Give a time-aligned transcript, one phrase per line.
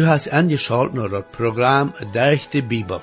[0.00, 3.00] Du hast angeschaut naar het programma Durch de Bibel.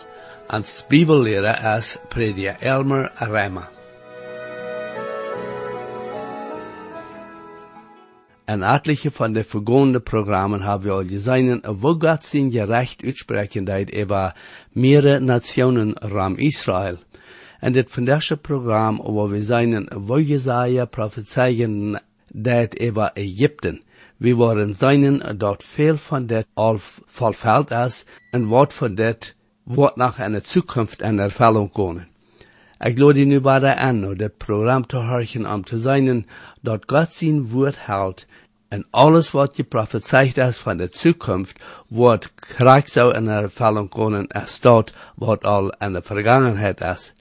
[0.47, 3.69] Als Bibellehrer is prediker Elmer Rema.
[8.45, 13.93] En etliche van de vergangenen programmen hebben we al gezien, wo Gott zijn gerecht uitsprechendheid
[13.93, 14.35] über
[14.71, 16.97] mehrere Nationen ram Israel.
[17.59, 23.85] En dit van deze programma, waar we zijn, wo Jesaja prophezeien dat über Egypten.
[24.17, 29.95] We waren zijn dat veel van dit al vervuld is en wat van dit wordt
[29.95, 32.07] nog in de toekomst in ervulling komen.
[32.79, 36.27] Ik lade nu bij aan om dit programma te horen om te zijn
[36.61, 38.27] dat God zijn woord houdt
[38.67, 44.59] en alles wat geprophezeit is van de toekomst wordt krijgt zo in ervulling komen als
[44.59, 47.13] dat wat al in de vergangenheid is.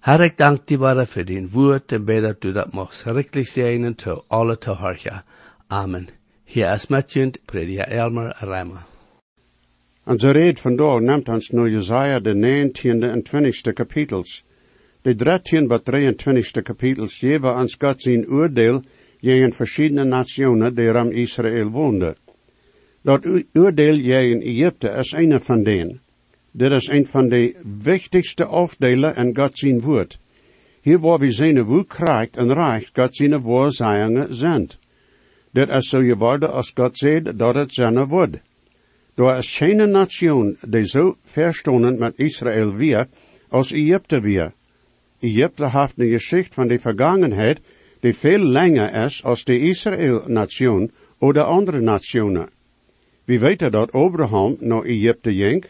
[0.00, 3.84] Herr, ik dank die Vader voor die woord en bid dat dat mag schrikkelijk zijn
[3.84, 5.24] en alle te horen.
[5.66, 6.19] Amen.
[6.52, 8.82] Hier is met je prediker Elmer Reimer.
[10.04, 14.44] Onze red vandaag neemt ons naar Jesaja de 19e en 20e kapitels.
[15.02, 18.82] De 13 bij 23e kapitels geven ons God zijn oordeel
[19.20, 22.16] tegen verschillende nationen die ram Israël woonden.
[23.02, 26.00] Dat oordeel tegen Egypte is een van denen.
[26.50, 30.18] Dit is een van de wichtigste afdelen in God zijn woord.
[30.80, 34.68] Hier waar we zien hoe krijgt en reicht God zijn woordzeggingen zijn.
[35.52, 38.38] Dit is zo geworden als God zegt dat het zijn wordt.
[39.14, 43.06] Er is geen nation die zo verstonden met Israël weer
[43.48, 44.52] als Egypte weer.
[45.20, 47.60] Egypte heeft een geschichte van de vergangenheid
[48.00, 52.48] die veel langer is als de Israël-nation of de andere nationen.
[53.24, 55.64] We weten dat Abraham naar Egypte ging,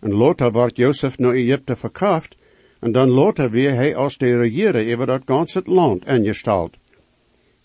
[0.00, 2.36] en later wordt Jozef naar Egypte verkauft,
[2.80, 6.76] en dan later weer hij als de regeerder over dat ganse land ingesteld.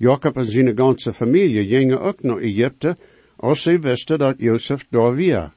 [0.01, 2.97] Jacob en zijn ganze familie gingen ook naar Egypte,
[3.35, 5.53] als ze wisten dat Jozef daar weer.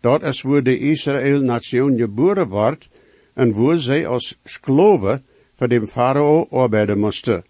[0.00, 2.88] Dat is waar de Israël-nation geboren wordt,
[3.34, 5.24] en waar zij als skloven
[5.54, 7.44] voor de farao arbeiden moesten.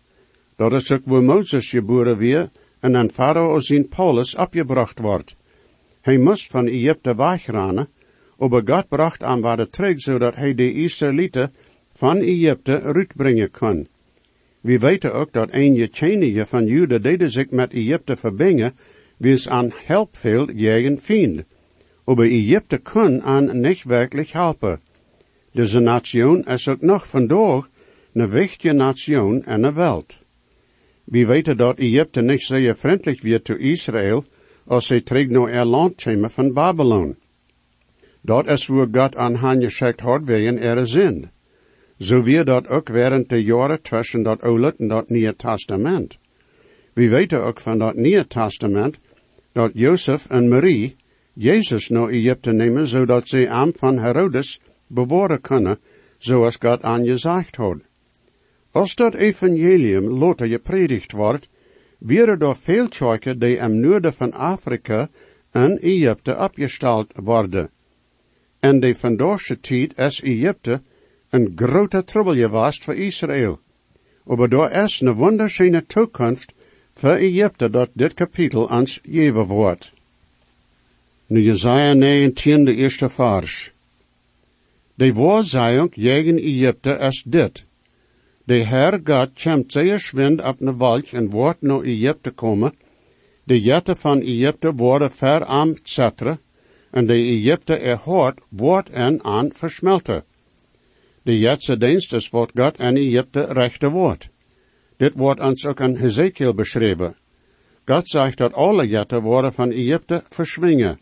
[0.56, 2.50] Dat is ook waar Mozes geboren weer,
[2.80, 5.36] en aan farao zijn Paulus opgebracht wordt.
[6.00, 7.88] Hij moest van Egypte wegrennen,
[8.38, 11.52] aber God bracht aan waar terug, zodat hij de Israëlieten
[11.92, 13.86] van Egypte uitbrengen kon.
[14.62, 18.74] We weten ook dat een jetjenige van Juda deden zich met Egypte verbingen,
[19.16, 21.42] wie aan help veel jegen vind.
[22.04, 24.80] Aber Egypte kon aan niet werkelijk helpen.
[25.52, 27.68] Deze nation is ook nog vandaag
[28.12, 30.18] een wichtige nation in de wereld.
[31.04, 34.24] We weten dat Egypte niet zeer vriendelijk werd toe Israël,
[34.66, 37.16] als zij terug naar er land kwamen van Babylon.
[38.20, 41.30] Dat is waar God aan hen geschickt had wegen er zin.
[42.02, 46.18] Zo weer dat ook während de jaren tussen dat Oude en dat Nieuwe Testament.
[46.92, 48.96] We weten ook van dat Nieuwe Testament
[49.52, 50.96] dat Jozef en Marie
[51.32, 55.78] Jezus naar Egypte nemen, zodat ze hem van Herodes bewaren kunnen,
[56.18, 57.78] zoals God aangezegd had.
[58.70, 61.48] Als dat evangelium later gepredigd wordt,
[61.98, 65.08] werden er veel tjoiken die im noorden van Afrika
[65.50, 67.70] en Egypte opgesteld worden.
[68.60, 70.80] En de vandaagse tijd is Egypte
[71.32, 73.58] een grote trouble geweest voor Israël.
[74.24, 76.52] Maar daar is een wunderschöne toekomst
[76.94, 79.92] voor Egypte dat dit kapitel ons geven wordt.
[81.26, 83.72] Nu Jesaja 19, de eerste vers.
[84.94, 87.62] De waarzijung tegen Egypte is dit.
[88.44, 92.74] De Herr God komt zeer schwind op een wolk en wordt naar Egypte komen.
[93.44, 96.40] De jetten van Egypte worden ver zetten,
[96.90, 100.24] en de Egypte er hoort wordt en aan versmelten.
[101.22, 104.28] De jetse dienst is wat God en Egypte rechte woord.
[104.98, 107.14] Dit wordt ons ook aan Hezekiel beschreven.
[107.84, 110.98] God zegt dat alle jetten worden van Egypte verschwingen.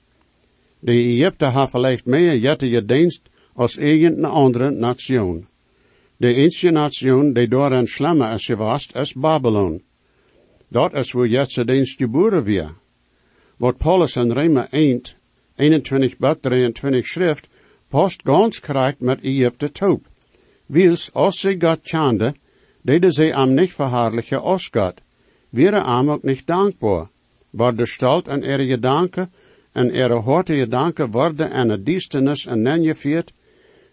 [0.79, 5.47] De Egypte hebben vielleicht meer dienst als een andere nation.
[6.17, 9.83] De enige nation die door een slammer is geweest, is Babylon.
[10.69, 12.75] Dat is waar jetse dienst geboren weer.
[13.57, 15.01] Wat Paulus in Rema 1,
[15.57, 17.49] 21 bad 23 schrift,
[17.89, 18.61] post ganz
[18.99, 20.10] met Egypte toop.
[20.71, 22.35] Wils, God kende,
[22.85, 25.03] deden ze am nicht verhaarlijke als God,
[25.51, 27.09] wäre am ook nicht dankbaar,
[27.51, 29.33] war de stalt en ihre gedanken
[29.75, 33.33] en ihre horte gedanken worden en de diestenis en nenjeviert,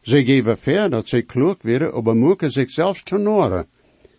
[0.02, 3.66] ze geven ver dat ze klug wäre, aber moeke zich zelfs te noren,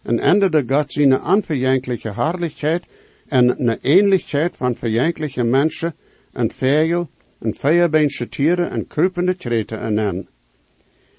[0.02, 2.84] en endete God zijn onverjankelijke Herrlichkeit
[3.28, 5.94] en een ähnlichkeit van verjankelijke mensen,
[6.32, 7.08] en vegel,
[7.38, 9.94] en vijerbeensche tieren en kruipende treten en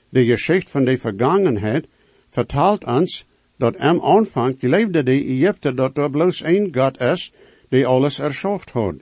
[0.09, 1.87] De geschichte van de vergangenheid
[2.29, 3.25] vertelt ons
[3.57, 7.31] dat am Anfang leefde de Egypte dat er bloos één God is,
[7.69, 8.95] die alles erschaft had.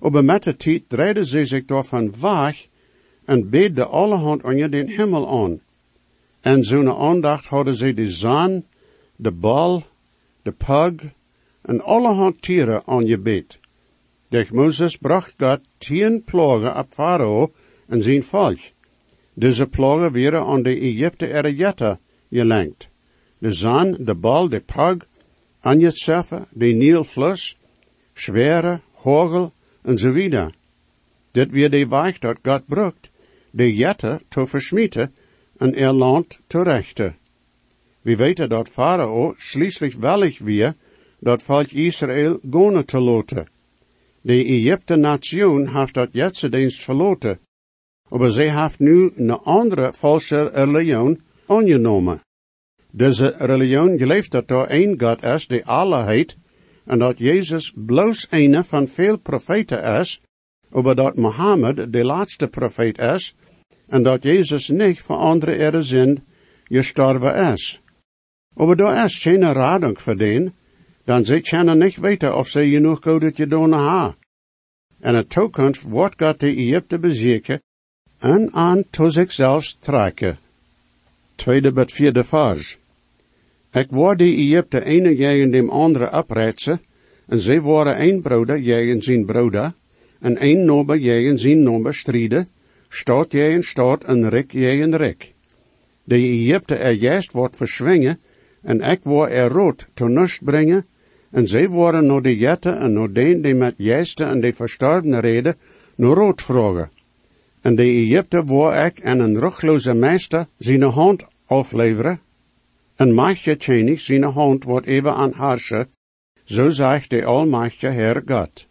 [0.00, 2.66] Aber met de tijd draaiden ze zich daarvan weg
[3.24, 5.60] en beden allerhand onder den Himmel aan.
[6.40, 8.64] En zo'n aandacht hadden ze de zon,
[9.16, 9.82] de bal,
[10.42, 10.94] de pug
[11.62, 13.58] en allerhand tieren aan je bed.
[14.28, 17.52] Durch Moses bracht God tien plagen op Farao
[17.86, 18.73] en zijn volk.
[19.34, 21.98] Deze plagen werden aan de Egypte erjetten
[22.30, 22.88] gelenkt.
[23.38, 25.06] De zon, de bal, de pug,
[25.60, 27.56] anjetseffen, de Nilfluss,
[28.14, 29.52] schwere, hagel
[29.82, 30.54] en zo wieder.
[31.32, 33.10] Dit weer de weg dat God brukt,
[33.50, 35.14] de jette te versmieten
[35.56, 37.16] en er land te rechten.
[38.00, 40.74] We weten dat Farao schließlich wellig weer
[41.18, 43.48] dat volk Israël gone te loten.
[44.20, 46.12] De Egypte nation heeft dat
[46.50, 47.38] dienst verloten.
[48.18, 52.20] Maar zij heeft nu een andere valse religion aangenomen.
[52.90, 56.36] Deze religion gelooft dat er één God is die alle heet,
[56.84, 60.20] en dat Jezus bloos een van veel profeten is,
[60.68, 63.34] maar dat Mohammed de laatste profeet is,
[63.86, 66.24] en dat Jezus niet voor andere ere zin
[66.64, 67.80] gestorven is.
[68.54, 70.54] Maar daar is geen rading voor den,
[71.04, 74.16] dan ze kunnen niet weten of ze genoeg goede doen ha.
[75.00, 77.60] En het toekomst wordt God de Egypte bezeken
[78.24, 80.38] en aan to zichzelf trekken.
[81.34, 82.78] Tweede bet vierde vers.
[83.72, 86.80] Ik word de Egypte ene tegen dem andere oprijtsen,
[87.26, 89.72] en zij worden een broeder tegen zijn broeder,
[90.20, 92.48] en een nobe tegen zijn nobe strijden,
[92.88, 95.32] staat tegen staat en rik tegen rik.
[96.04, 98.18] De Egypte er juist wordt verschwingen,
[98.62, 100.86] en ik word er rood te nust brengen,
[101.30, 105.20] en zij worden naar de jette en naar den die met juiste en de verstorvene
[105.20, 105.56] reden,
[105.94, 106.93] naar rood vragen.
[107.64, 112.20] En de Egypte word ik en een rugloze meester zijn hand afleveren,
[112.96, 115.88] en machtje tjenig zijn hand wordt even aan harsje,
[116.44, 118.66] zo zegt de almachtige Heer God.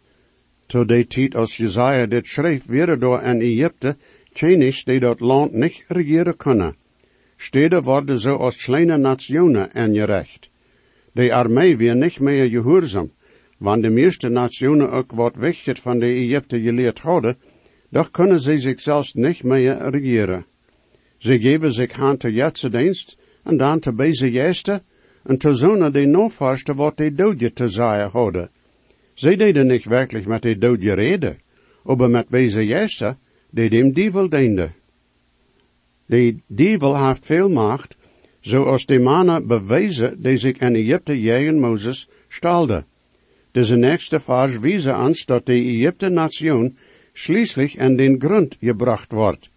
[0.66, 3.96] To de tijd als Jezaja dit schreef, weer door een Egypte,
[4.32, 6.76] tjenig die dat land niet regeren kunnen.
[7.36, 10.50] Steden worden zo als kleine nationen en gerecht.
[11.12, 13.10] De armee weer niet meer gehoorzaam,
[13.58, 17.36] want de meeste nationen ook wat wichtig van de Egypte geleerd hadden,
[17.94, 20.44] doch kunnen ze zich zelfs niet meer regeren.
[21.18, 24.82] Ze geven zich hand te jetse dienst, en dan te deze jeste,
[25.22, 28.50] en te zonen die nog vaste wat de doodje te zeggen hadden.
[29.12, 31.38] Ze deden niet werkelijk met de doodje reden,
[31.82, 33.16] maar met deze jeste,
[33.50, 34.70] die dem dievel diende.
[36.06, 37.96] De dievel heeft veel macht,
[38.40, 42.84] zoals de mannen bewezen die zich in Egypte tegen Mozes stalde.
[43.52, 46.76] Deze nächste vers wijzen ons dat de Egypte nation
[47.14, 49.50] schließlich in den grond gebracht wordt.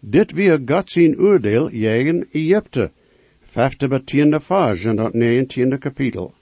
[0.00, 2.90] Dit weer God zijn oordeel tegen Egypte.
[3.42, 6.34] Vijfde betiende vers in dat negentiende kapitel.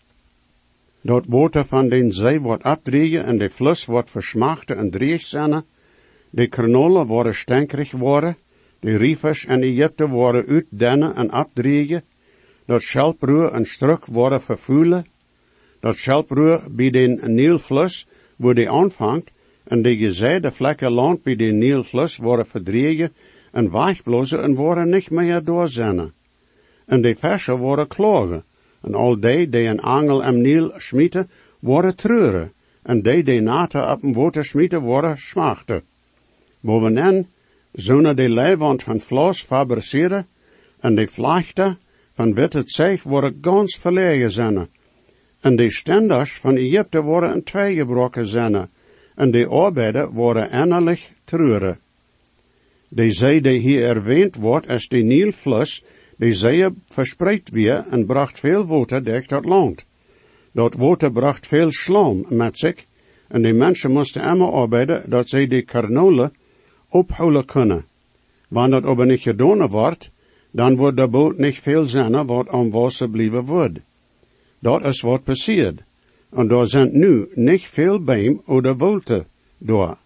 [1.00, 5.30] Dat water van den zee wordt afdrieën en de fluss wordt versmachten en dreig.
[6.30, 8.36] De kranolen worden stankerig worden
[8.80, 12.04] de riefers en Egypte worden uitdennen en afdregen,
[12.66, 15.06] dat schelproer en struk worden vervuilen,
[15.80, 18.06] dat schelproer bij den Nielfluss,
[18.36, 18.68] wo die
[19.68, 23.12] en de gezijde land bij den Nielfluss worden verdregen
[23.52, 26.12] en weichblozen en worden niet meer doorzennen.
[26.86, 28.44] En de versen worden klagen,
[28.82, 33.90] en al die die een angel en Niel schmieten, worden treuren, en die die naten
[33.90, 35.82] op een water schmieten worden smachten.
[36.60, 37.26] Boveneen
[37.72, 40.26] zonen de leiwand van vlees fabriceren,
[40.80, 41.78] en de vlechten
[42.12, 44.68] van witte zeeg worden ganz verlegen zijn.
[45.40, 48.70] En de stenders van Egypte worden in twee gebroken zijn,
[49.18, 51.78] en de arbeiden worden innerlijk treuren.
[52.88, 55.84] De zee die hier erwähnt wordt, is de Nilfluss,
[56.16, 59.84] die zee verspreid weer en bracht veel water dicht dat land.
[60.52, 62.86] Dat water bracht veel slam met zich,
[63.28, 66.32] en de mensen moesten immer arbeiden dat zij de karnolen
[66.88, 67.84] ophouden kunnen.
[68.48, 70.10] Wanneer dat aber niet gedaan wordt,
[70.50, 73.78] dan wordt de boot niet veel zijn wat aan wasser blijven wordt.
[74.58, 75.82] Dat is wat passiert.
[76.30, 79.26] En daar zijn nu niet veel beim oder wolte
[79.58, 79.96] door.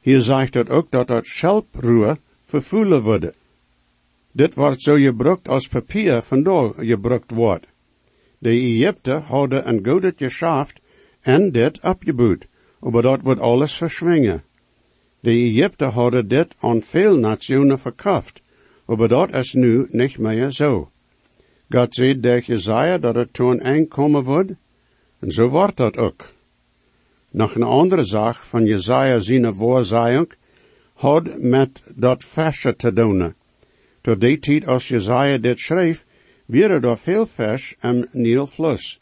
[0.00, 3.32] Hier zegt het ook dat het schelproer vervoelen wordt.
[4.32, 7.66] Dit wordt zo gebruikt als papier vandaag gebruikt wordt.
[8.38, 10.80] De Egypte hadden een goede geschaft
[11.20, 12.46] en dit opgebouwd,
[12.80, 14.42] maar dat wordt alles verschwingen.
[15.20, 18.42] De Egypte hadden dit aan veel nationen verkauft,
[18.86, 20.90] maar dat is nu niet meer zo.
[21.68, 24.52] God zei der Jezaja dat het toen aankomen wordt,
[25.22, 26.24] en zo wordt dat ook.
[27.30, 30.32] Nog een andere zaak van Jezaja zijn voorzijing
[30.94, 33.34] had met dat versje te doen.
[34.00, 36.04] Tot die tijd als Jezaja dit schreef,
[36.46, 39.00] waren er veel vers en nieuw fluss.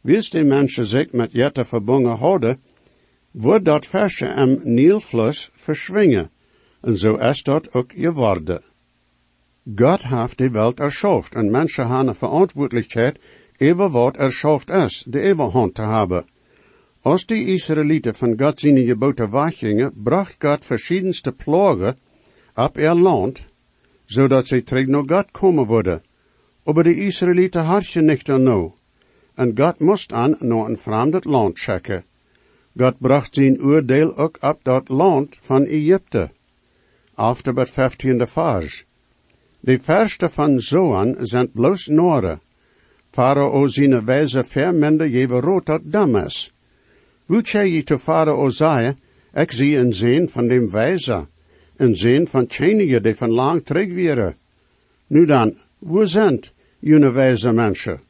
[0.00, 2.60] Wist die mensen zich met jette verbonden hadden,
[3.30, 6.30] wordt dat versje am Nilfluss verschwingen,
[6.80, 8.62] en zo is dat ook geworden.
[9.76, 13.16] God heeft de welt erschaft, en mensen hebben een
[13.60, 16.24] over wat erschaft is, de eeuwehand te hebben.
[17.02, 21.96] Als die Israëlieten van God zijn geboten bracht God verschiedenste plagen
[22.54, 23.46] op ihr land,
[24.04, 26.02] zodat ze terug naar God komen worden.
[26.64, 28.72] Aber de Israëlieten niet aan nou.
[29.34, 32.04] En God moest aan naar een vreemd land checken.
[32.76, 36.30] God bracht zijn oordeel ook op dat land van Egypte.
[37.14, 38.84] After het vijftiende vers.
[39.60, 42.40] De verste van Zoan zijn bloos noren.
[43.10, 46.52] Farao zijn wijze vermende jewe rood dat damas.
[47.26, 48.94] Hoe zei je te Farao zei,
[49.34, 51.26] ik zie een zin van dem wijze,
[51.76, 54.34] een zin van tjenige die van lang terug.
[55.06, 56.40] Nu dan, wo zijn
[56.78, 58.00] jene wijze mensen?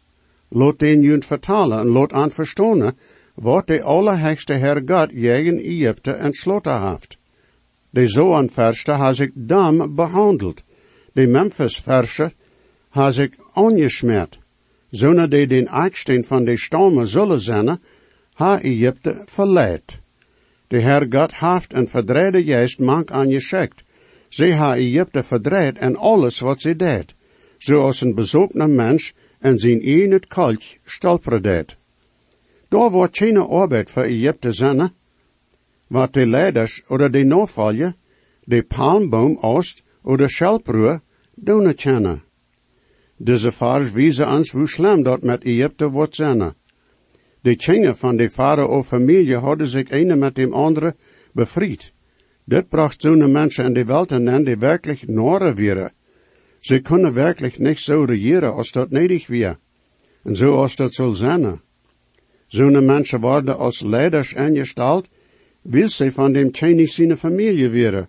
[0.49, 2.97] Laat den junt vertalen en laat aan verstonen
[3.35, 7.19] wat de allerhegste Herr God jegen Egypte entsloten heeft.
[7.91, 10.63] De Zoan-verste has ik dam behandeld.
[11.13, 12.33] De Memphis-verse
[12.89, 14.40] has ik ongesmeerd.
[14.91, 17.79] Zonder de den eiksteen van de stormen zullen zijn,
[18.35, 20.01] ha Egypte verleid.
[20.69, 23.83] De Herr God heeft een verdreide geest mank aan je schekt.
[24.29, 27.15] Ze ha Egypte verdreid en alles wat ze deed.
[27.59, 31.67] Zoals een bezoekner mens en zijn een het kalk stolperde.
[32.69, 34.93] Daar wordt geen arbeid voor Egypte zijn,
[35.89, 37.95] wat de leiders oder de navolger,
[38.45, 41.01] de palmboom oost oder schelproer
[41.35, 42.23] doen kennen.
[43.23, 46.55] Deze vars wijzen ons hoe slim dat met Egypte wordt zijn.
[47.41, 50.95] De kingen van de farao-familie hadden zich een met dem andere
[51.33, 51.93] bevrijd.
[52.45, 55.93] Dit bracht zo'n mensen in de wereld en die werkelijk noren waren.
[56.61, 59.59] Ze kunnen werkelijk niet zo regeren als dat nedig weer.
[60.23, 61.61] En zo als dat zal zijn.
[62.47, 65.09] Zo'n mensen worden als leiders ingesteld,
[65.63, 68.09] wil ze van dem Chinese familie werden.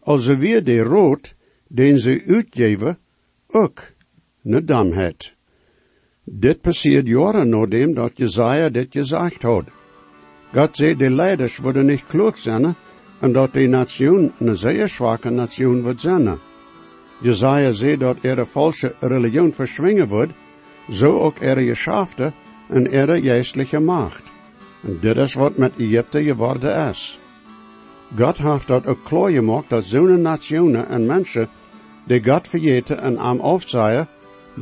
[0.00, 1.34] Als ze weer de rood,
[1.68, 2.98] den ze uitgeven,
[3.46, 3.96] ook
[4.48, 5.34] damheid.
[6.24, 9.64] Dit passiert jaren nadat dat Jezaja dit gezegd had.
[10.52, 12.74] God zei, de leiders worden niet klug zijn,
[13.20, 16.38] en dat de nation een zeer zwakke nation wordt zijn.
[17.20, 20.32] Jezaja zei dat er falsche religion verschwingen wordt,
[20.90, 22.32] zo ook er geschafte
[22.68, 24.22] en er geestelijke macht.
[24.82, 27.20] En dit is wat met Egypte geworden is.
[28.16, 31.48] God heeft dat ook klaar gemaakt dat zo'n nationen en mensen
[32.06, 34.08] die God vergeten en am afzaaien,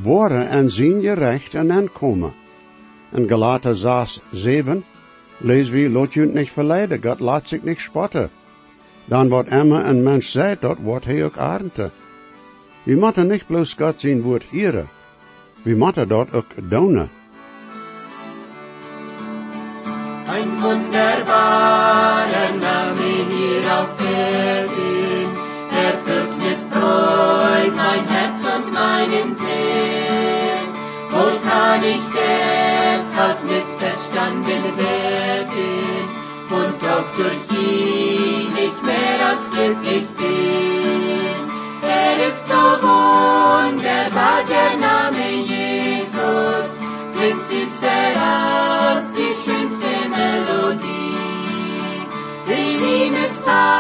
[0.03, 2.33] worden en zien je recht en aankomen.
[3.13, 4.85] In Galater 6, 7
[5.37, 8.31] lezen we, laat je niet verleiden, God laat zich niet spotten.
[9.05, 11.91] Dan wat immer een mens zei, dat wordt hij ook aarde.
[12.83, 14.89] We moeten niet bloos God zijn woord hieren.
[15.63, 17.09] We moeten dat ook doen.
[31.77, 36.09] Kann ich deshalb missverstanden werden
[36.49, 41.37] und doch durch ihn nicht mehr als glücklich bin.
[41.83, 46.81] Er ist so wunderbar, der Name Jesus,
[47.15, 51.15] klingt süßer als die schönste Melodie.
[52.49, 53.76] In ihm ist Heil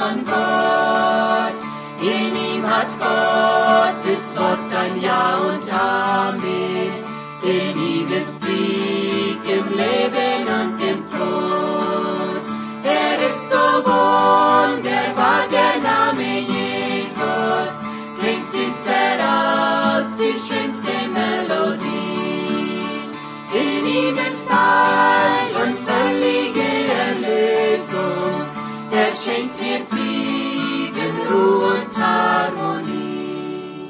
[0.00, 1.60] von Gott.
[2.00, 6.92] In ihm hat Gottes Wort sein Ja und Amen.
[7.42, 12.44] In ihm ist Sieg im Leben und im Tod.
[12.82, 15.69] Er ist so wunderbar, der
[29.30, 33.88] Er schenkt mir Frieden, Ruhe und Harmonie.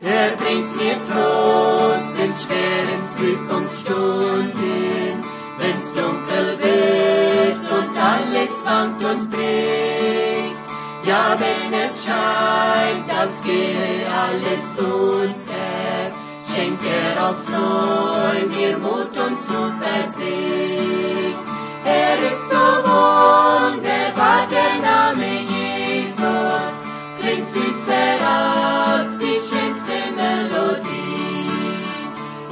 [0.00, 5.14] Er bringt mir Trost in schweren Prüfungsstunden,
[5.58, 10.64] wenn's dunkel wird und alles wankt und bricht.
[11.04, 16.12] Ja, wenn es scheint, als gehe alles unter,
[16.52, 20.76] schenkt er aus neu mir Mut und Zuversicht.
[21.86, 22.46] Er ist
[24.50, 26.72] der Name Jesus.
[27.18, 31.50] Klingt süßer als die schönste Melodie.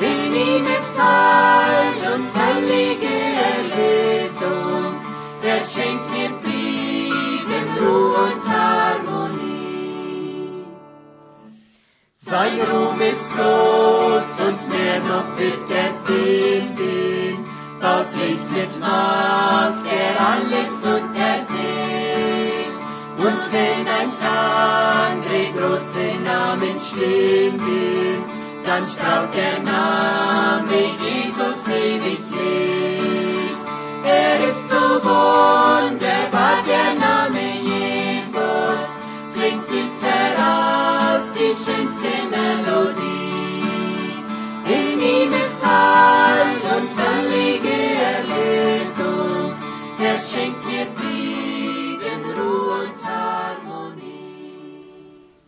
[0.00, 3.14] In ihm ist Heil und heilige
[3.50, 4.94] Erlösung.
[5.42, 9.44] Er schenkt mir Frieden, Ruhe und Harmonie.
[12.12, 17.23] Sein Ruhm ist groß und mehr noch wird er finden
[17.84, 22.74] dort Licht mit Macht, der alles untersieht.
[23.18, 28.24] Und wenn ein andere große Namen schwingen,
[28.64, 32.23] dann strahlt der Name Jesus ewig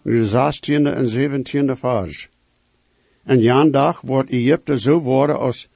[0.06, 2.28] De 16e en 17e vers.
[3.24, 5.68] En jan dag wordt Egypte zo worden als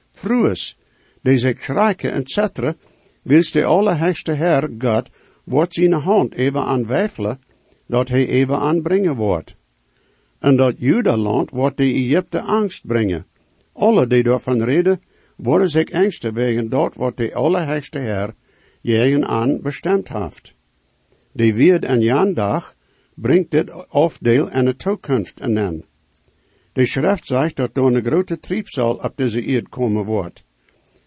[1.21, 2.73] die zich schrijken, etc.,
[3.21, 5.09] wils de allerheiligste Herr God
[5.43, 7.39] wordt zijn hand even aanwijfelen,
[7.87, 9.55] dat hij even aanbrengen wordt.
[10.39, 13.25] En dat Judaland wordt de Egypte angst brengen.
[13.73, 15.01] Alle die daarvan reden,
[15.35, 18.33] worden zich angsten wegen dat wat de allerheiligste Herr
[18.81, 20.53] jegen aan bestemd heeft.
[21.31, 22.75] Die wird en jan dag
[23.15, 25.83] brengt dit afdeel en de toekomst aan.
[26.73, 30.43] De schrift zegt dat door een grote triebsal op deze eerd komen wordt.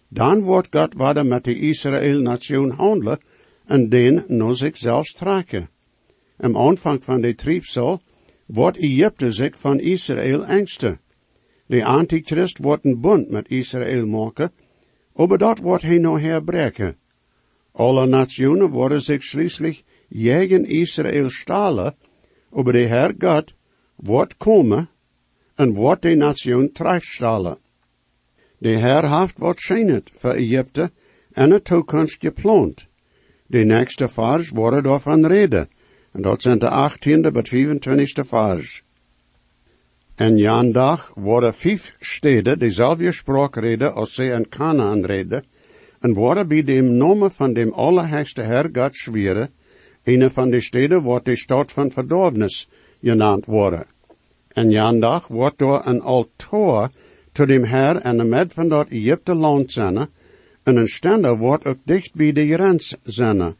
[0.09, 3.19] Dan wordt God verder met de Israël-nation handelen
[3.67, 5.69] en den naar zichzelf trekken.
[6.37, 8.01] Am aanvang van de triebsal
[8.47, 11.01] wordt Egypte zich van Israël angsten.
[11.67, 14.53] De antichrist wordt een bund met Israël maken,
[15.15, 16.97] aber dat wordt hij nog herbreken.
[17.73, 21.95] Alle nationen worden zich schließlich gegen Israël stalen,
[22.53, 23.55] aber de Herr God
[23.97, 24.89] wordt komen
[25.55, 27.59] en wordt de nation terechtstellen.
[28.59, 30.91] De Herr heeft wat schijnet voor Egypte
[31.33, 32.87] en de toekomst gepland.
[33.47, 35.69] De nächste vers worden daarvan reden,
[36.13, 38.83] en dat zijn de 18e tot 25e vers.
[40.15, 45.45] En jan dag worden vijf steden dezelfde spraak reden als zij in Canaan reden,
[46.01, 49.51] en worden bij dem namen van dem allerheiligste Herr God schweren,
[50.05, 52.69] een van de steden wordt de stad van verdorvenis
[53.03, 53.87] genaamd worden.
[54.49, 56.91] En jan dag wordt door een altaar
[57.33, 60.09] tot dem Herr en de med van dat Egypte land zijn,
[60.63, 63.55] en een stender wordt ook dicht bij de grens zijn.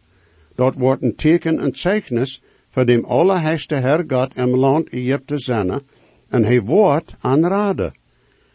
[0.55, 5.81] Dat wordt een teken en zeichnis voor dem allerheiligste Herr God im land Egypte zijn,
[6.29, 7.95] en hij wordt aanraden.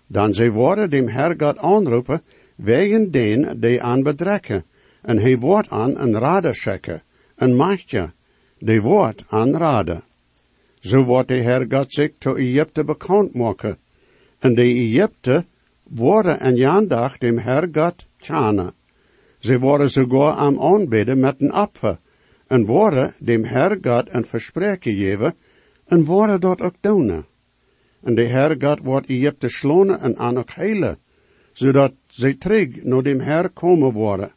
[0.08, 2.22] Dan zij worden dem Herr God aanroepen,
[2.56, 4.66] wegen den die aan bedrekken,
[5.02, 7.04] en hij wordt aan een raden schikken,
[7.40, 8.12] een machtje,
[8.60, 10.04] die wordt aanraden.
[10.80, 13.78] Zo wordt de Herr God zich tot Egypte bekend maken,
[14.40, 15.46] en de Egypte
[15.84, 18.74] worden en jandag dem Herr God tjana.
[19.40, 22.00] Ze worden sogar am aanbidden met een apfer,
[22.48, 25.36] en worden dem Herr God een verspreken geven,
[25.86, 27.26] en worden dat ook doen.
[28.04, 30.98] En de Herr God wordt Egypte slonen en aan ook heilen,
[31.52, 34.32] zodat ze terug naar dem Herr komen worden.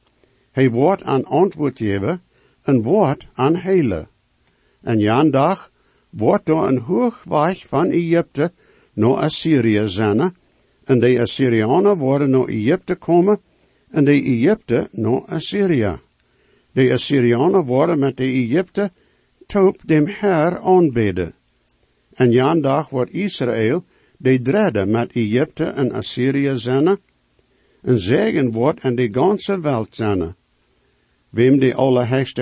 [0.50, 2.20] Hij wordt aan antwoord geven, en
[2.64, 4.08] wordt aan heilen.
[4.80, 5.70] En jandag
[6.10, 8.52] wordt door een hoogweg van Egypte
[8.92, 10.34] naar Assyrië zijn,
[10.84, 13.40] en de Assyrianen worden naar Egypte komen,
[13.90, 16.00] en de Egypte naar Assyrië.
[16.72, 18.90] De Assyrianen worden met de Egypte
[19.46, 21.34] top dem Herr aanbidden.
[22.14, 23.84] En jan dag wordt Israël
[24.16, 26.98] de derde met Egypte en Assyrië zijn,
[27.82, 30.34] en zegen wordt en de ganze welt zijn.
[31.32, 31.72] Wem de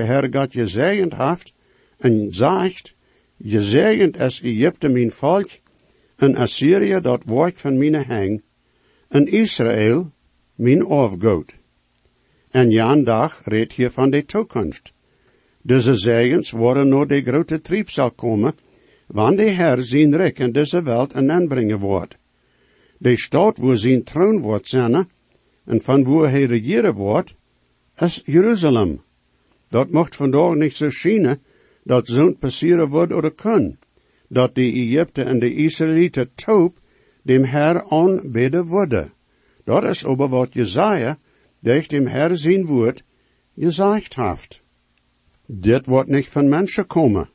[0.01, 1.53] Herr God gezegend heeft,
[1.99, 2.95] en zegt,
[3.39, 5.49] gezegend is Egypte mijn volk,
[6.17, 8.43] en Assyrië dat woord van mijn hang,
[9.09, 10.11] en Israël
[10.55, 11.53] mijn afgoed.
[12.51, 14.93] En jan dag redt hier van de toekomst.
[15.63, 18.55] Deze zegens worden naar de grote trieb zal komen,
[19.07, 22.17] wanneer de Herr zijn rijk in deze wereld en aanbrengen wordt.
[22.99, 25.09] De stad waar zijn troon wordt zijn,
[25.65, 27.35] en van waar hij regeren wordt,
[28.03, 29.01] is Jeruzalem.
[29.69, 31.43] Dat mocht vandaag niet zo schijnen,
[31.85, 33.77] dat zo'n passeren wordt oder kan,
[34.29, 36.79] dat de Egypten en de Israëlieten taub
[37.23, 39.13] dem Herr aanbidden worden.
[39.65, 41.19] Dat is aber wat Jesaja,
[41.61, 43.03] durch dem Herr zijn woord,
[43.57, 44.63] gezegd heeft.
[45.47, 47.29] Dit wordt niet van mensen komen.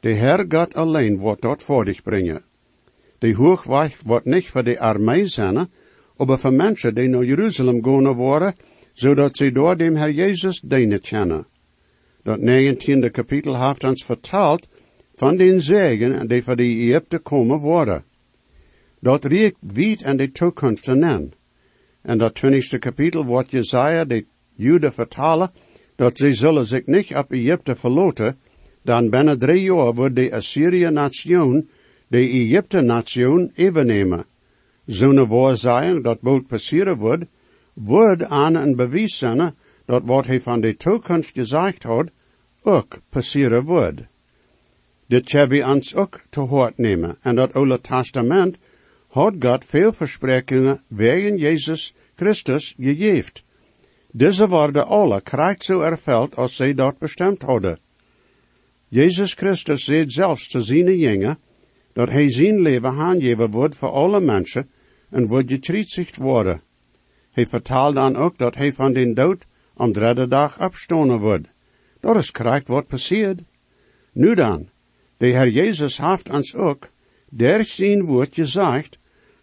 [0.00, 2.42] De Herr God alleen wordt dat voor dich brengen.
[3.18, 5.70] De hoogweg wordt niet voor de armee zijn,
[6.16, 8.54] aber voor mensen die naar Jeruzalem gaan worden,
[9.00, 11.46] zodat ze door dem Herr Jezus dienen kennen.
[12.22, 14.68] Dat 19e kapitel heeft ons verteld
[15.14, 18.04] van den zegen die voor de Egypte komen worden.
[19.00, 21.32] Dat riekt wiet en de toekomst aan.
[22.02, 25.50] En dat 20e kapitel wordt Jesaja de Jude vertalen,
[25.96, 28.38] dat zij zullen zich niet op Egypte verloten,
[28.82, 31.68] dan binnen drie jaar wordt de Assyrië-nation
[32.08, 34.24] de Egypte-nation evennemen.
[34.86, 37.24] Zo'n waarzijing dat bald passeren wordt,
[37.84, 42.08] wordt aan een bewijs zijn dat wat hij van de toekomst gezegd had,
[42.62, 44.00] ook passeren wordt.
[45.06, 48.58] Dit zal we ons ook te hoort nemen, en dat Oude Testament
[49.08, 53.32] had God veel versprekingen wegen Jezus Christus gegeven.
[54.10, 57.78] Deze worden alle krijgt zo erveld als zij dat bestemd hadden.
[58.88, 61.38] Jezus Christus zei zelfs te zijn jongen,
[61.92, 64.70] dat hij zijn leven aangeven wordt voor alle mensen
[65.10, 66.62] en wordt gekruisigd worden.
[67.30, 71.48] Hij vertaalt dan ook dat hij van den dood om derde dag opstonen wordt.
[72.00, 73.40] Dat is krijgt wat passeert.
[74.12, 74.68] Nu dan,
[75.16, 76.90] de Heer Jezus heeft ons ook,
[77.28, 78.98] der zijn woord gezegd,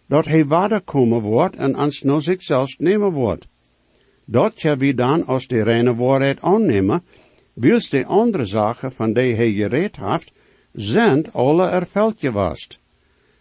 [0.06, 3.46] dat hij komen wordt en ons naar zichzelf nemen wordt.
[4.24, 7.02] Dat je wie dan als de reine waarheid aannemen,
[7.52, 10.32] wils de andere zaken van die hij gereed heeft,
[10.72, 12.80] zijn alle erveld geweest.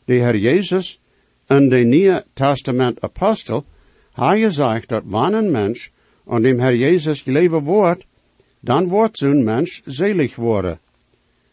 [0.06, 1.00] De Heer Jezus
[1.46, 3.66] en de Nieuwe Testament apostel,
[4.18, 5.92] hij gezegd dat wanneer een mens
[6.28, 8.06] aan dem Heer Jezus leven wordt,
[8.60, 10.80] dan wordt zo'n mens zelig worden.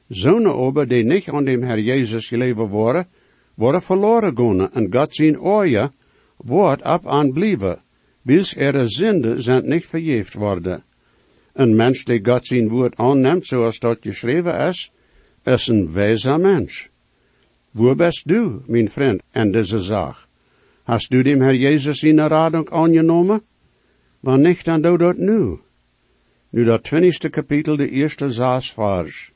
[0.09, 3.07] Zo'n ober die niet aan dem Heer Jezus leven worden,
[3.55, 5.91] worden verloren gaan en God zijn oorje
[6.37, 7.83] wordt op aan blijven,
[8.23, 10.85] bis er zinde zijn niet vergeefd worden.
[11.53, 14.93] Een mens die God zijn woord aanneemt zoals dat geschreven is,
[15.43, 16.89] is een wijze mens.
[17.71, 20.24] Wo bist du, mijn vriend, en deze zaak?
[20.85, 23.41] Hast du dem Herr Jezus in radung aangenomen?
[24.23, 25.59] Niet dan doe dat nu.
[26.51, 29.33] Nu dat twintigste kapitel, de eerste zes vers.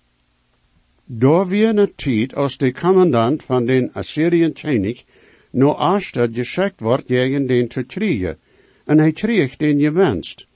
[1.05, 5.05] Door wie een tijd als de commandant van den Assyriën König
[5.51, 8.37] no Astad geschickt wordt tegen den te kriegen,
[8.85, 10.47] en hij kreeg den gewenst.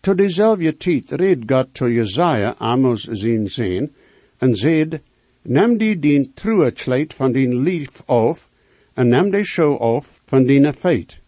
[0.00, 3.92] Tot dezelfde tijd reed God to Jezaja, Amos zijn zin,
[4.38, 5.00] en zeid,
[5.42, 8.48] Neem die dien truekleed van dien lief af,
[8.94, 11.20] en neem de show af van dien feit.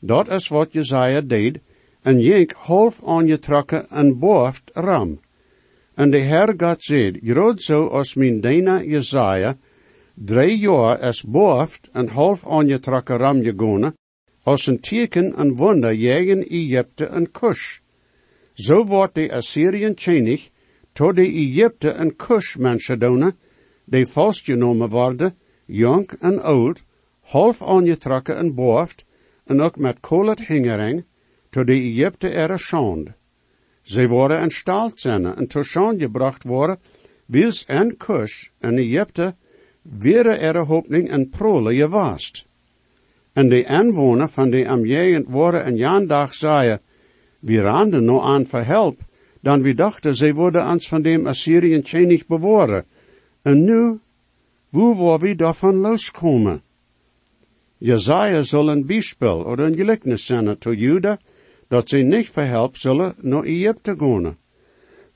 [0.00, 1.60] Dat is wat Jezaja deed,
[2.02, 5.20] en jenk half aangetrokken en boft ram.
[5.94, 9.56] En de Heer God zei, groot zo als mijn dina Jezaja,
[10.14, 13.94] drie jaar is boft en half aangetrokken ram gegonen,
[14.42, 17.78] als een teken en wonder jegen Egypte en Kush.
[18.54, 20.50] Zo wordt de Assyriën chenig,
[20.92, 23.32] tot de Egypte en Kush mensen doen,
[23.84, 25.36] die vastgenomen worden,
[25.66, 26.82] jong en oud,
[27.24, 29.04] half aangetrokken en boft,
[29.44, 31.04] en ook met kolet hingering,
[31.50, 33.08] tot de Egypte er schand.
[33.82, 36.78] Zij worden in staalt zijn en tot schand gebracht worden,
[37.26, 39.34] wils en Kush en Egypte,
[39.82, 42.46] weer er hoopning en prole gewaast.
[43.32, 46.80] En de inwoner van de omgeving worden een jaandag zeiden,
[47.38, 49.00] we randen no aan verhelp,
[49.40, 52.84] dan we dachten, zij worden ons van dem Assyrien tjenig beworen.
[53.42, 53.98] En nu,
[54.68, 56.62] wo waar we daarvan loskomen?
[57.84, 61.18] Jezaja zal een bijspel of een gelijkenis zijn tot Juda,
[61.68, 64.36] dat ze niet verhelp zullen naar Egypte gaan.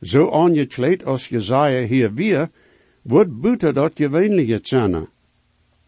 [0.00, 2.48] Zo aangekleed als Jezaja hier weer,
[3.02, 5.06] wordt buiten dat gewöhnliche zijn.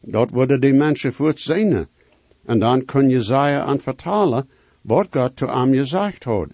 [0.00, 1.48] Dat worden die mensen voort.
[2.44, 4.48] En dan kun Jezaja aan vertalen,
[4.80, 6.48] wat God te hem gezegd had.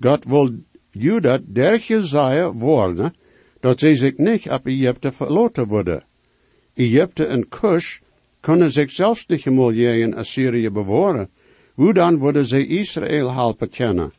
[0.00, 0.50] God wil
[0.90, 3.14] Juda der Jezaja worden,
[3.60, 6.04] dat zij zich niet op Egypte verloten worden.
[6.74, 7.98] Egypte en Kush
[8.40, 11.28] kunnen zich zelfs niet in Assyrië beworen.
[11.74, 14.12] Hoe dan worden zij Israël helpen kennen?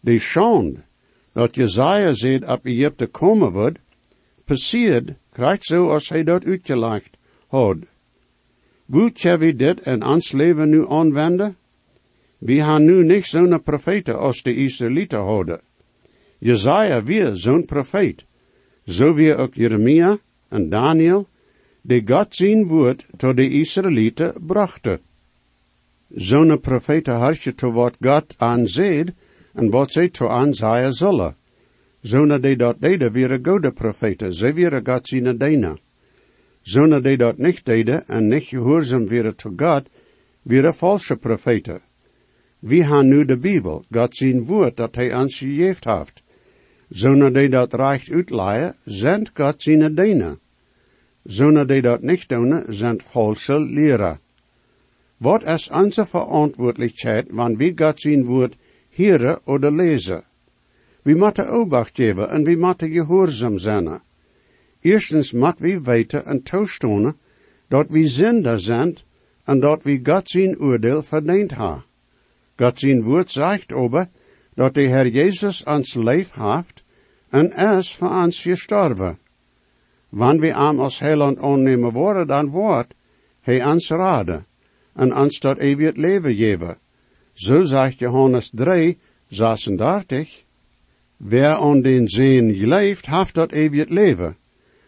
[0.00, 0.78] De schand
[1.32, 3.78] dat Jezaja zegt op Egypte komen wordt,
[4.44, 7.76] passiert, krijgt zo als hij dat uitgelegd had.
[8.86, 11.56] Hoe we dit in ons leven nu aanwenden?
[12.38, 15.60] We hebben nu niet zo'n profeten als de Israëlieten hadden.
[16.38, 18.24] Jezaja weer zo'n profeet.
[18.86, 21.28] Zo wie ook Jeremia en Daniel,
[21.82, 25.00] die God zijn woord tot de Israëlieten brachten.
[26.08, 29.12] Zo'n profeten harsje to wat God aanzeed
[29.54, 31.36] en wat zij to aanzaaien zullen.
[32.00, 35.76] Zo'n die dat deden, weer goede profeten, ze weer God zijn dena.
[36.60, 39.88] Zo'n die dat niet deden en niet gehoorzaam weer to God,
[40.42, 41.80] weer valse profeten.
[42.58, 46.22] We hebben nu de Bijbel, God zijn woord dat hij ons gegeven heeft.
[46.88, 50.38] Zonen die dat recht uitleien, zijn God zijn dienen.
[51.24, 54.18] Zonen die dat niet doen, zijn valse leraar.
[55.16, 58.56] Wat is onze verantwoordelijkheid, wanneer we God zijn woord
[58.96, 60.24] horen of lezen?
[61.02, 64.00] We moeten obacht geven en we moeten gehoorzaam zijn.
[64.80, 67.16] Eerstens moeten we weten en toestonen
[67.68, 68.96] dat we zinder zijn
[69.44, 71.84] en dat we God zijn oordeel verdiend hebben.
[72.56, 74.08] God zijn woord zegt over
[74.54, 76.82] dat de Heer Jezus ons leef heeft
[77.30, 79.18] en is voor ons gestorven.
[80.10, 82.94] Wanneer we hem als heiland aannemen worden, dan wordt
[83.40, 84.46] hij ons raden
[84.92, 86.78] en ons tot eeuwig leven geven.
[87.32, 90.44] Zo zegt Johannes 3, 36.
[91.16, 94.36] Wer aan den zin leeft, heeft dat eeuwig leven.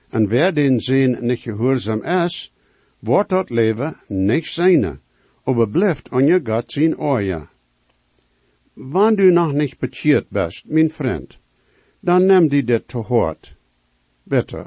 [0.08, 2.52] En wer den zin niet gehoorzaam is,
[2.98, 4.98] wordt dat leven niet zijne,
[5.44, 7.50] aber blijft aan je God zien oorja.
[8.72, 11.38] Wanneer du nog niet bekeerd bist, mijn vriend,
[12.00, 13.54] dan neem die dit te hoort.
[14.22, 14.66] Bitte.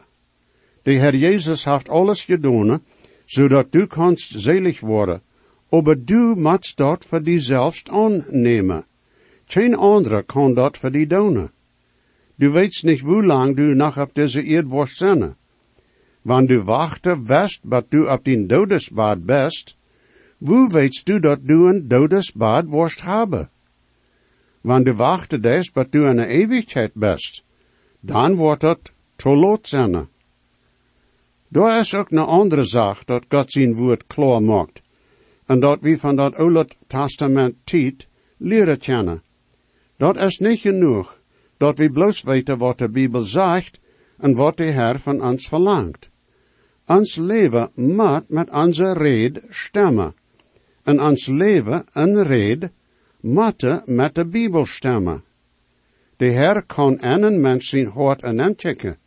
[0.85, 2.81] De Heer Jezus heeft alles gedaan,
[3.25, 5.21] zodat du kannst selig worden,
[5.71, 8.85] aber du moet dat voor die zelfs aannemen.
[9.45, 11.49] Geen andere kan dat voor die doen.
[12.35, 15.35] Du weet niet hoe lang du nog op deze eerd worst zijn.
[16.21, 19.77] Wanneer du wachten west, wat du op die dodesbad best,
[20.37, 23.49] hoe weet du dat du een dodesbad worst hebben?
[24.61, 27.43] Wanneer du wachten des, wat du een eeuwigheid best,
[27.99, 30.13] dan wordt het te lot zijn.
[31.47, 34.81] Daar is ook een andere zaak dat God zijn woord klaar maakt,
[35.45, 39.23] en dat we van dat Oude Testament tijd leren kennen.
[39.97, 41.21] Dat is niet genoeg,
[41.57, 43.79] dat we bloos weten wat de Bijbel zegt
[44.17, 46.09] en wat de Heer van ons verlangt.
[46.87, 50.13] Ons leven moet met onze red stemmen.
[50.83, 52.69] En ons leven en red
[53.19, 55.23] moet met de Bijbel stemmen.
[56.17, 58.97] De Heer kan en een mens zijn hart en aanchecken.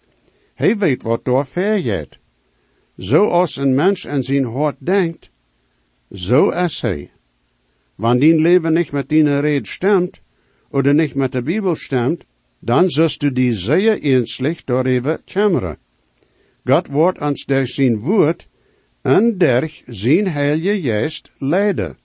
[0.55, 2.18] Hij weet wat door vergeet.
[2.98, 5.30] Zoals een mens en zijn hart denkt,
[6.12, 7.11] zo is hij.
[7.94, 10.20] Wanneer leven niet met die red stemt,
[10.70, 12.26] oder nicht mit der Bibel stemmt,
[12.61, 15.76] dann sollst du die sehr ernstlich darüber kämmern.
[16.64, 18.48] Gott wordt ons durch zijn woord
[19.02, 21.96] en durch zijn heilige geest leiden.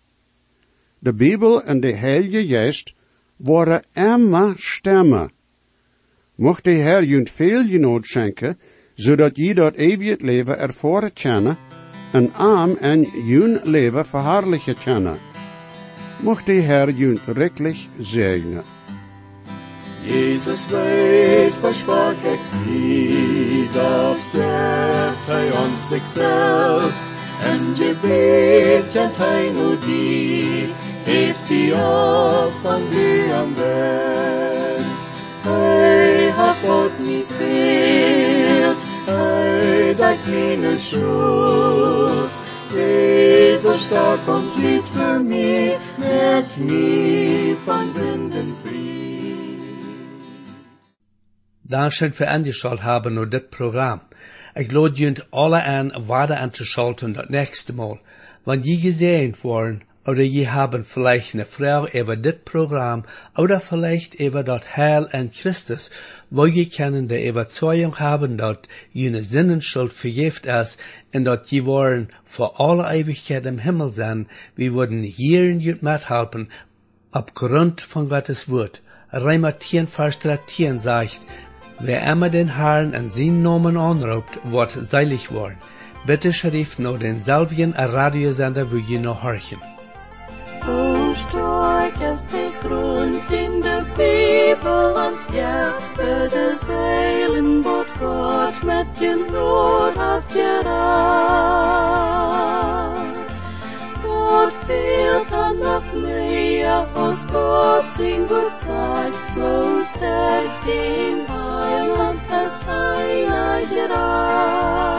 [0.99, 2.93] De Bibel en de heilige geest
[3.37, 5.31] worden immer stemmen.
[6.35, 8.57] Mocht de Heer junt veel genood schenken,
[8.95, 11.57] zodat je dat eeuwig leven ervoren kennen,
[12.11, 15.17] en arm en jun leven verhaarlijken kennen.
[16.19, 18.63] Mocht de Herr junt reklich segnen.
[20.05, 27.05] Jesus weet, was stark exie, doch geeft hij ons zich selbst,
[27.43, 30.69] en gebet en hij nu die,
[31.03, 34.95] heeft hij op van wie am best.
[35.41, 36.55] Hij hat
[40.79, 42.31] schuld,
[42.71, 48.83] Jesus starb und litt für mich, merkt mich von Sünden frei.
[51.63, 54.01] Dankeschön für angeschaut haben nur das Programm.
[54.55, 57.99] Ich lade junt alle an, weiter anzuschalten das nächste Mal.
[58.45, 63.05] Wenn die gesehen worden, oder je haben vielleicht eine Frau über das Programm,
[63.37, 65.89] oder vielleicht über das Heil an Christus,
[66.35, 68.57] wo je können der Überzeugung haben, dass
[68.91, 70.79] jene Sinnenschuld vergift ist,
[71.13, 75.83] und dass je wollen vor alle Ewigkeit im Himmel sein, wir würden hier in jut
[75.83, 76.49] mithelfen,
[77.11, 78.81] aufgrund von Gottes Wort.
[79.11, 81.21] Reimer 10, Vers 13 sagt,
[81.79, 85.59] wer immer den Herrn an seinen Namen anruft, wird seilig worden.
[86.07, 89.61] Bitte schrift nur den selben Radiosender, wo je noch horchen.
[90.67, 98.85] O stark ist die Grund in der Bibel Nederlands jagen, de zeilen wordt God met
[98.99, 100.63] je rood afgeraakt.
[104.05, 112.57] Wordt viel dan nog meer als God in goed zijn, moest eiland, het heiland als
[112.67, 114.92] aardje raad.